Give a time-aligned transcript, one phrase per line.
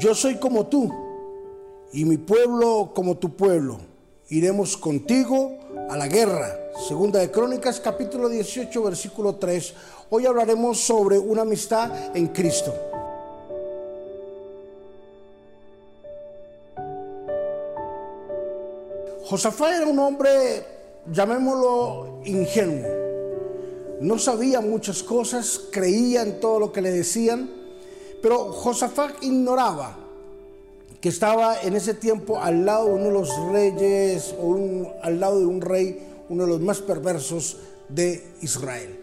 [0.00, 0.90] yo soy como tú
[1.92, 3.78] y mi pueblo como tu pueblo.
[4.30, 5.58] Iremos contigo
[5.90, 6.58] a la guerra.
[6.88, 9.74] Segunda de Crónicas capítulo 18 versículo 3.
[10.08, 12.74] Hoy hablaremos sobre una amistad en Cristo.
[19.24, 20.64] Josafá era un hombre,
[21.12, 22.88] llamémoslo ingenuo.
[24.00, 27.59] No sabía muchas cosas, creía en todo lo que le decían,
[28.22, 29.96] pero Josafat ignoraba
[31.00, 34.56] que estaba en ese tiempo al lado de uno de los reyes o
[35.02, 37.56] al lado de un rey, uno de los más perversos
[37.88, 38.98] de Israel.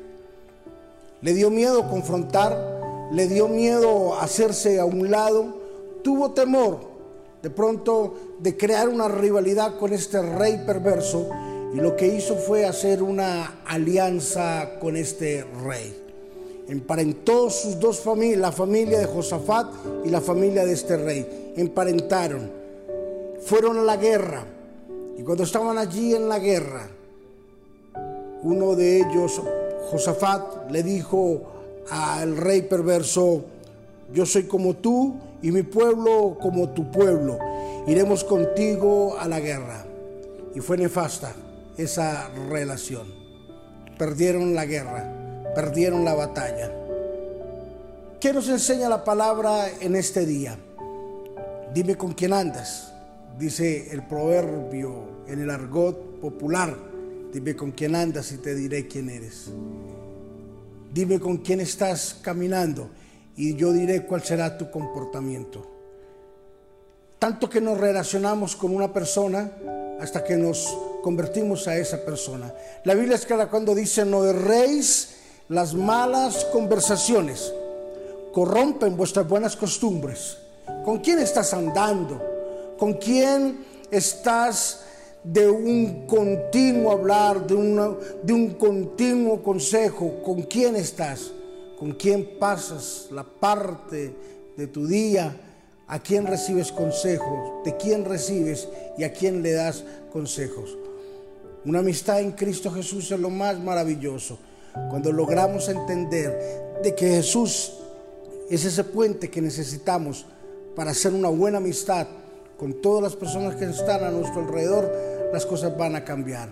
[1.21, 5.55] Le dio miedo confrontar, le dio miedo hacerse a un lado,
[6.03, 6.79] tuvo temor
[7.41, 11.29] de pronto de crear una rivalidad con este rey perverso
[11.73, 16.06] y lo que hizo fue hacer una alianza con este rey
[16.67, 19.67] emparentó sus dos familias, la familia de Josafat
[20.05, 21.53] y la familia de este rey.
[21.55, 22.49] Emparentaron,
[23.41, 24.45] fueron a la guerra
[25.17, 26.89] y cuando estaban allí en la guerra,
[28.43, 29.41] uno de ellos,
[29.89, 31.41] Josafat, le dijo
[31.89, 33.45] al rey perverso,
[34.13, 37.39] yo soy como tú y mi pueblo como tu pueblo,
[37.87, 39.85] iremos contigo a la guerra.
[40.53, 41.33] Y fue nefasta
[41.77, 43.07] esa relación.
[43.97, 45.26] Perdieron la guerra
[45.57, 46.71] perdieron la batalla.
[48.19, 50.55] ¿Qué nos enseña la palabra en este día?
[51.73, 52.93] Dime con quién andas,
[53.39, 56.77] dice el proverbio en el argot popular.
[57.33, 59.49] Dime con quién andas y te diré quién eres.
[60.93, 62.91] Dime con quién estás caminando
[63.35, 65.65] y yo diré cuál será tu comportamiento.
[67.17, 69.53] Tanto que nos relacionamos con una persona
[69.99, 72.53] hasta que nos convertimos a esa persona.
[72.83, 75.17] La Biblia es clara cuando dice no erréis
[75.49, 77.53] las malas conversaciones
[78.33, 80.37] corrompen vuestras buenas costumbres.
[80.83, 82.21] ¿Con quién estás andando?
[82.77, 84.81] ¿Con quién estás
[85.23, 87.55] de un continuo hablar, de,
[88.23, 90.21] de un continuo consejo?
[90.23, 91.31] ¿Con quién estás?
[91.79, 94.13] ¿Con quién pasas la parte
[94.57, 95.35] de tu día?
[95.87, 97.63] ¿A quién recibes consejos?
[97.63, 100.77] ¿De quién recibes y a quién le das consejos?
[101.63, 104.37] Una amistad en Cristo Jesús es lo más maravilloso
[104.89, 107.73] cuando logramos entender de que Jesús
[108.49, 110.25] es ese puente que necesitamos
[110.75, 112.07] para hacer una buena amistad
[112.57, 114.91] con todas las personas que están a nuestro alrededor,
[115.31, 116.49] las cosas van a cambiar.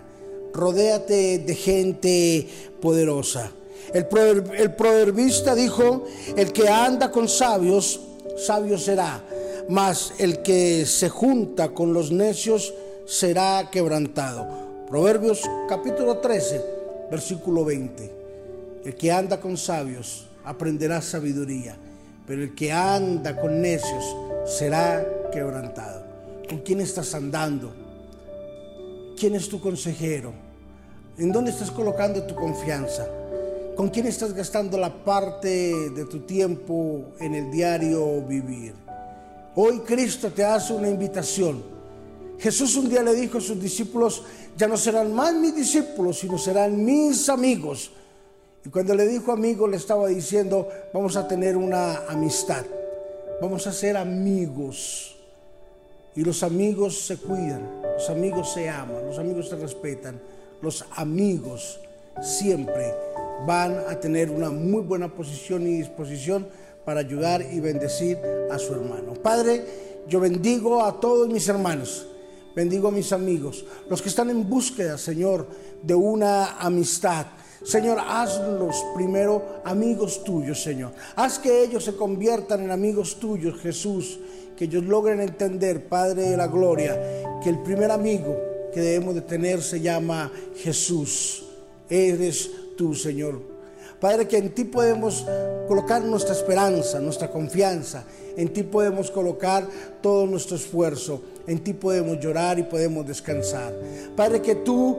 [0.52, 2.48] Rodéate de gente
[2.80, 3.50] poderosa.
[3.92, 4.06] El,
[4.58, 6.04] el proverbista dijo,
[6.36, 8.00] el que anda con sabios,
[8.36, 9.22] sabio será,
[9.68, 12.74] mas el que se junta con los necios
[13.06, 14.46] será quebrantado.
[14.88, 16.76] Proverbios capítulo 13
[17.10, 18.15] versículo 20.
[18.86, 21.76] El que anda con sabios aprenderá sabiduría,
[22.24, 24.04] pero el que anda con necios
[24.46, 26.04] será quebrantado.
[26.48, 27.74] ¿Con quién estás andando?
[29.18, 30.32] ¿Quién es tu consejero?
[31.18, 33.08] ¿En dónde estás colocando tu confianza?
[33.74, 38.72] ¿Con quién estás gastando la parte de tu tiempo en el diario vivir?
[39.56, 41.60] Hoy Cristo te hace una invitación.
[42.38, 44.22] Jesús un día le dijo a sus discípulos,
[44.56, 47.90] ya no serán más mis discípulos, sino serán mis amigos.
[48.66, 52.64] Y cuando le dijo amigo, le estaba diciendo, vamos a tener una amistad,
[53.40, 55.16] vamos a ser amigos.
[56.16, 60.20] Y los amigos se cuidan, los amigos se aman, los amigos se respetan,
[60.62, 61.78] los amigos
[62.20, 62.92] siempre
[63.46, 66.48] van a tener una muy buena posición y disposición
[66.84, 68.18] para ayudar y bendecir
[68.50, 69.14] a su hermano.
[69.14, 69.64] Padre,
[70.08, 72.08] yo bendigo a todos mis hermanos
[72.56, 75.46] Bendigo a mis amigos, los que están en búsqueda, Señor,
[75.82, 77.26] de una amistad.
[77.64, 80.92] Señor, hazlos primero amigos tuyos, Señor.
[81.16, 84.18] Haz que ellos se conviertan en amigos tuyos, Jesús.
[84.56, 86.98] Que ellos logren entender, Padre de la Gloria,
[87.42, 88.36] que el primer amigo
[88.72, 91.44] que debemos de tener se llama Jesús.
[91.88, 93.40] Eres tú, Señor.
[94.00, 95.24] Padre, que en ti podemos
[95.66, 98.04] colocar nuestra esperanza, nuestra confianza.
[98.36, 99.66] En ti podemos colocar
[100.02, 101.22] todo nuestro esfuerzo.
[101.46, 103.72] En ti podemos llorar y podemos descansar.
[104.14, 104.98] Padre, que tú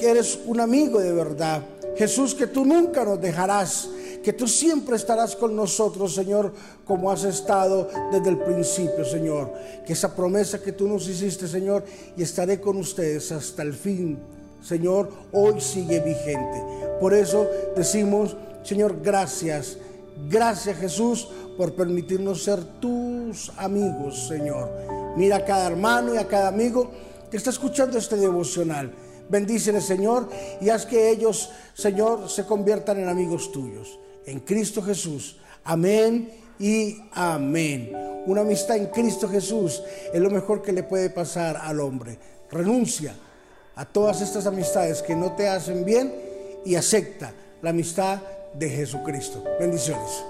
[0.00, 1.62] eres un amigo de verdad.
[1.98, 3.88] Jesús, que tú nunca nos dejarás.
[4.22, 6.52] Que tú siempre estarás con nosotros, Señor,
[6.84, 9.52] como has estado desde el principio, Señor.
[9.86, 11.84] Que esa promesa que tú nos hiciste, Señor,
[12.16, 14.18] y estaré con ustedes hasta el fin,
[14.62, 16.62] Señor, hoy sigue vigente.
[17.00, 19.78] Por eso decimos, Señor, gracias.
[20.28, 24.68] Gracias, Jesús, por permitirnos ser tus amigos, Señor.
[25.16, 26.90] Mira a cada hermano y a cada amigo
[27.30, 28.92] que está escuchando este devocional.
[29.28, 30.28] Bendíceles, Señor,
[30.60, 33.98] y haz que ellos, Señor, se conviertan en amigos tuyos.
[34.26, 35.38] En Cristo Jesús.
[35.64, 37.92] Amén y amén.
[38.26, 39.82] Una amistad en Cristo Jesús
[40.12, 42.18] es lo mejor que le puede pasar al hombre.
[42.50, 43.14] Renuncia
[43.74, 46.12] a todas estas amistades que no te hacen bien
[46.64, 47.32] y acepta
[47.62, 48.20] la amistad
[48.54, 49.42] de Jesucristo.
[49.60, 50.24] Bendiciones.